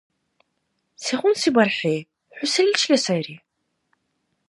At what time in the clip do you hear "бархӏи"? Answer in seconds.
1.55-1.95